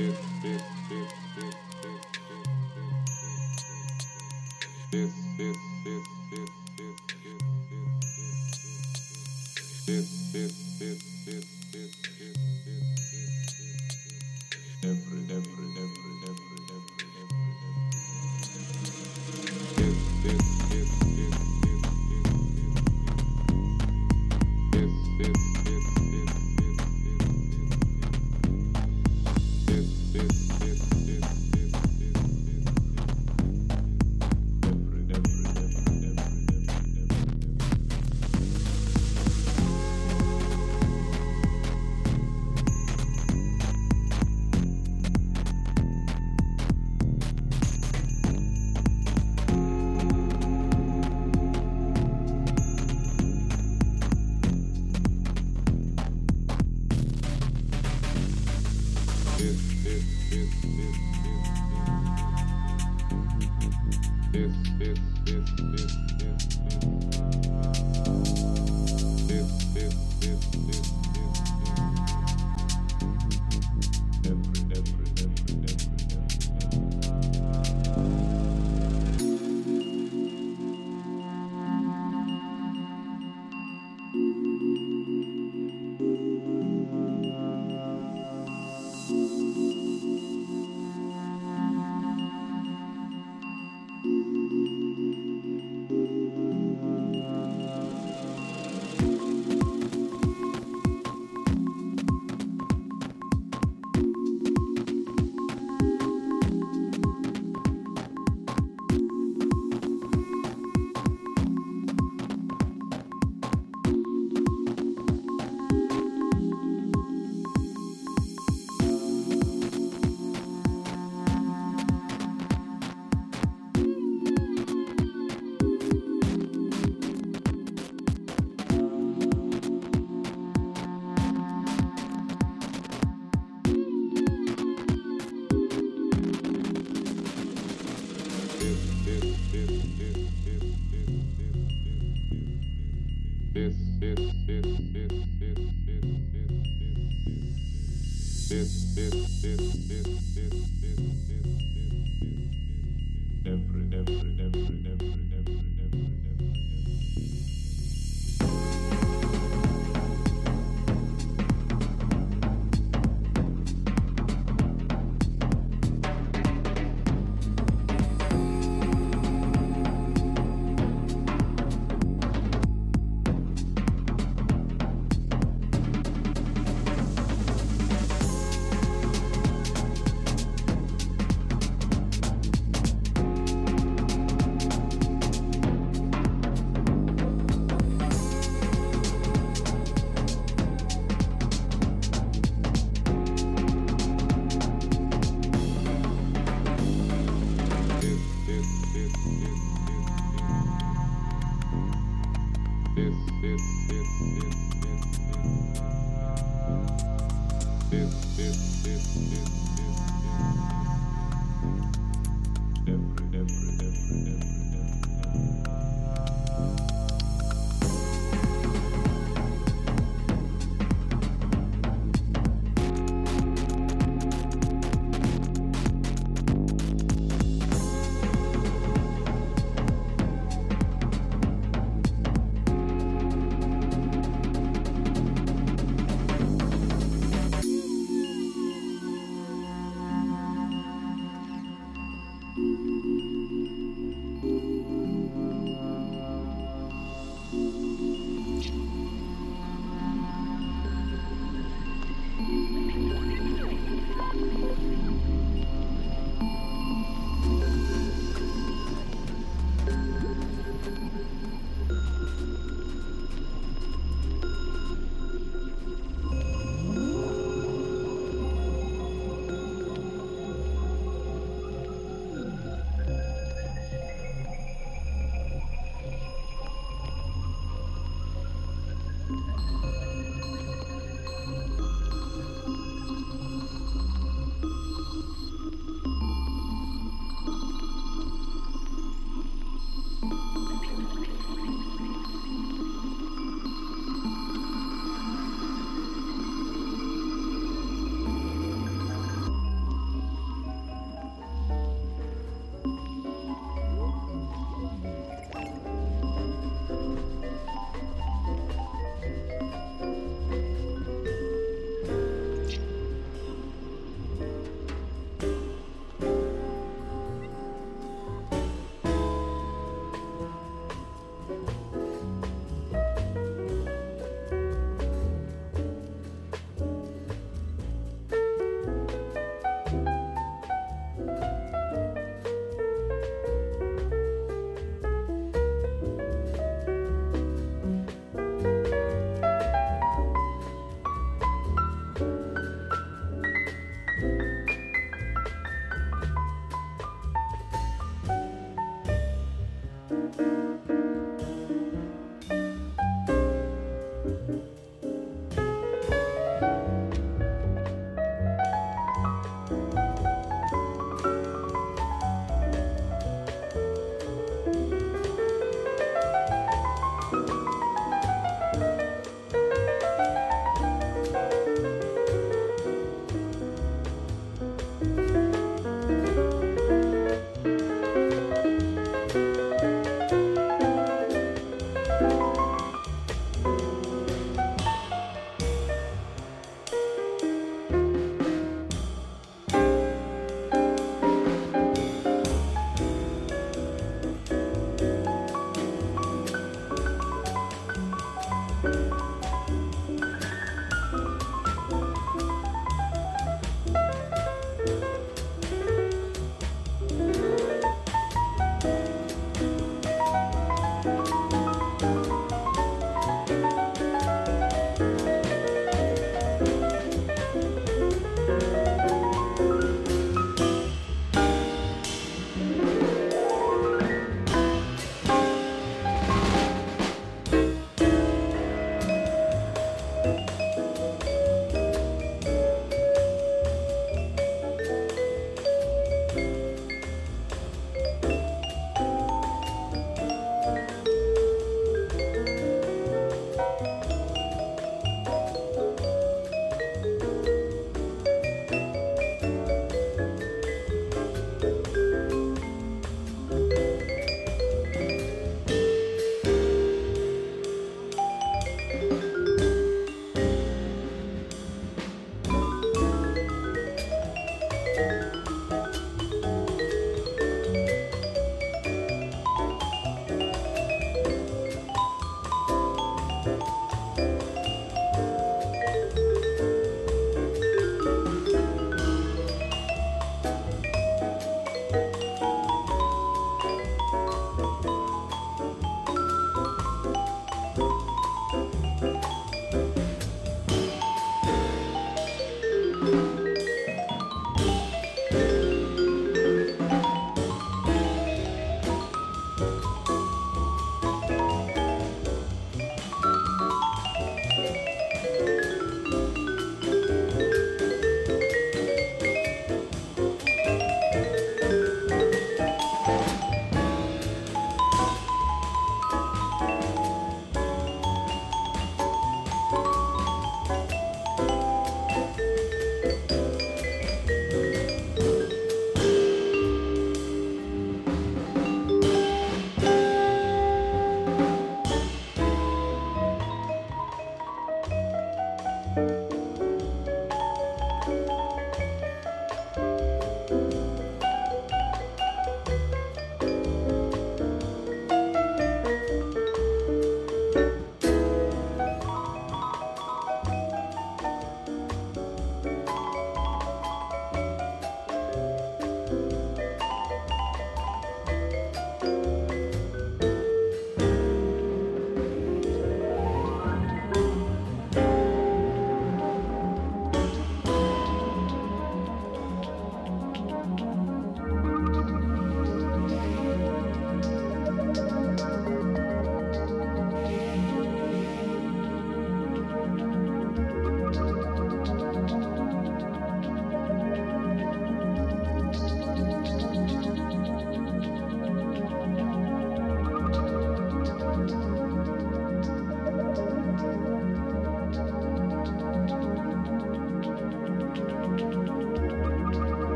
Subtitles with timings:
[0.00, 0.79] bit, bit.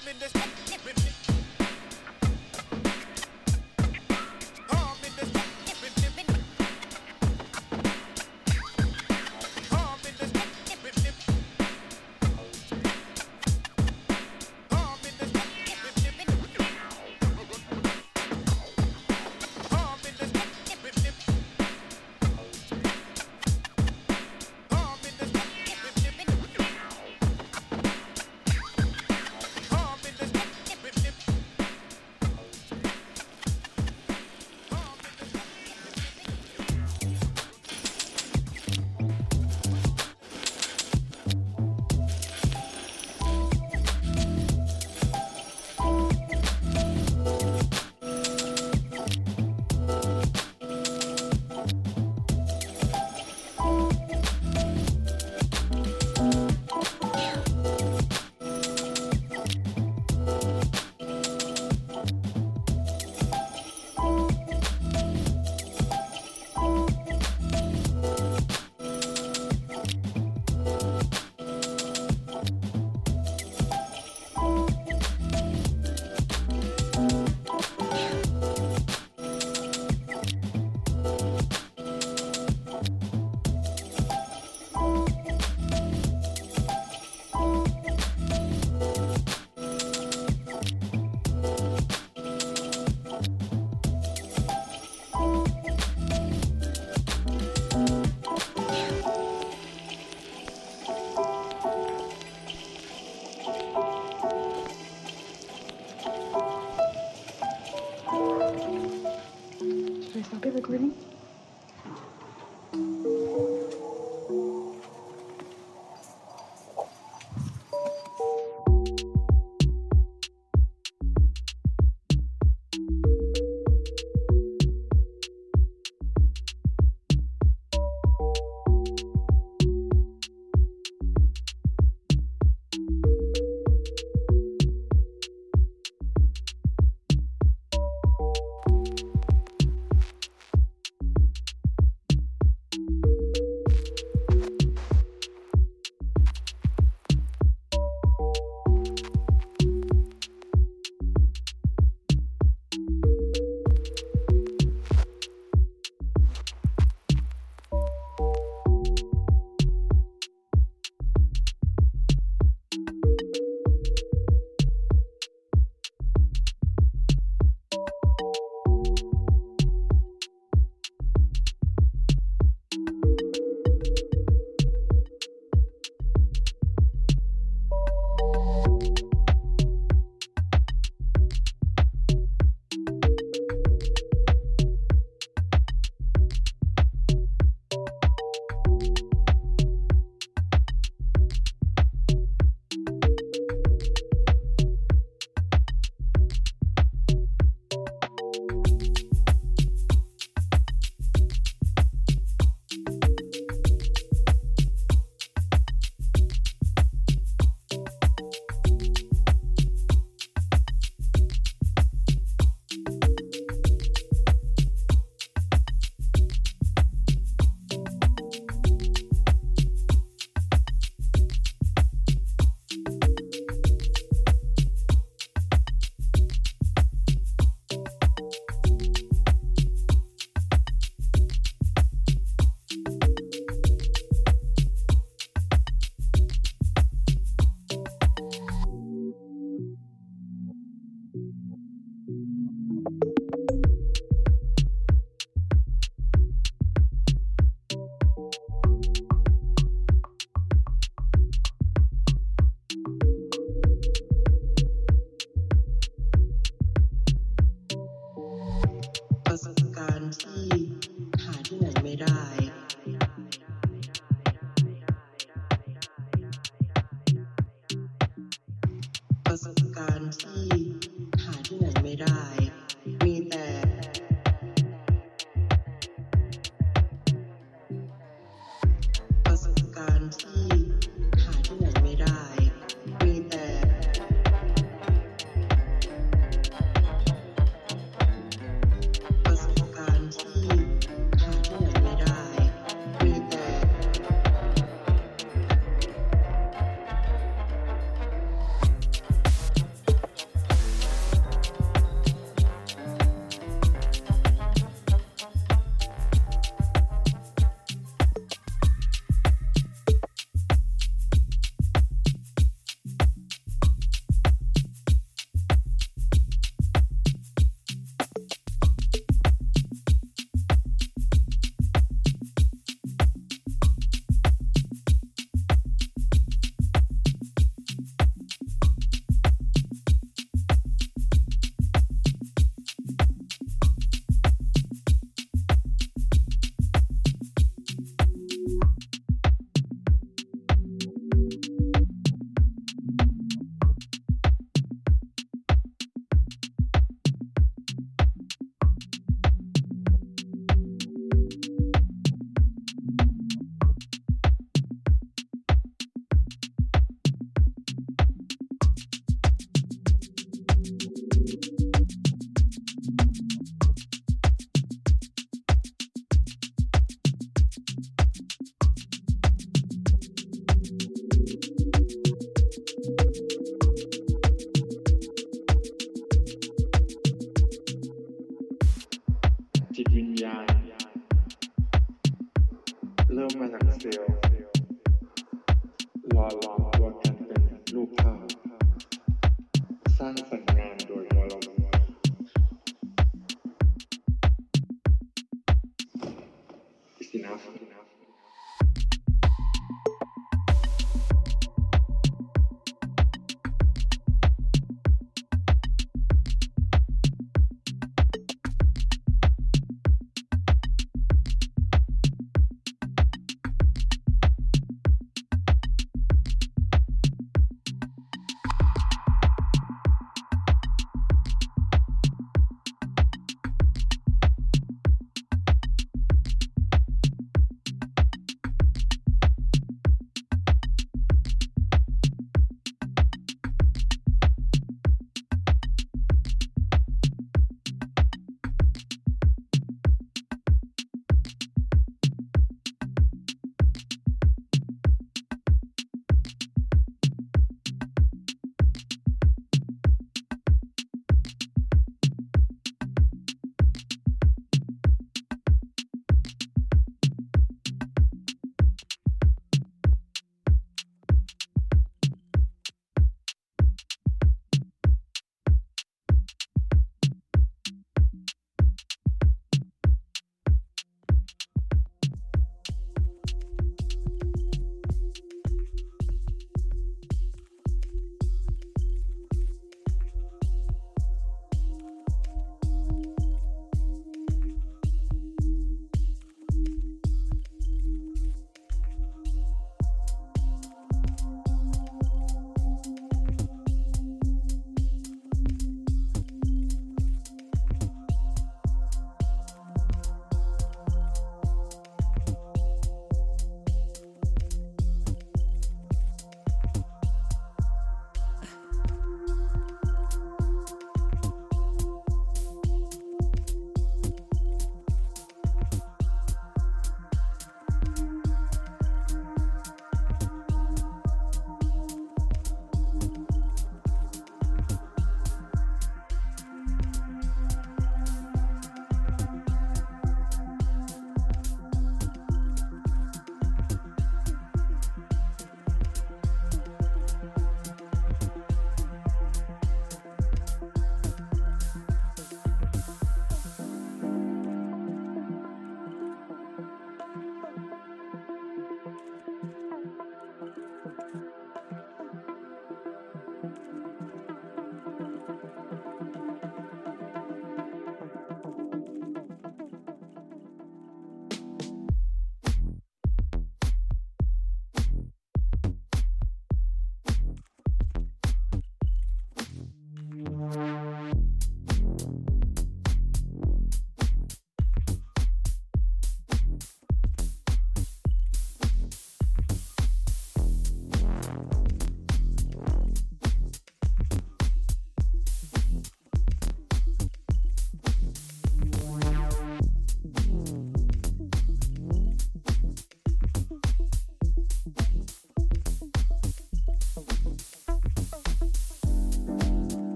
[0.00, 0.67] I'm in this.